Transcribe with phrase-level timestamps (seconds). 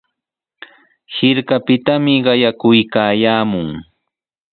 [1.15, 3.69] Hirkapitami qayakuykaayaamun.